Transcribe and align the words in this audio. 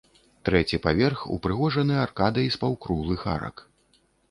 Трэці 0.47 0.79
паверх 0.85 1.19
упрыгожаны 1.35 1.95
аркадай 2.05 2.51
з 2.57 2.61
паўкруглых 2.65 3.21
арак. 3.37 3.67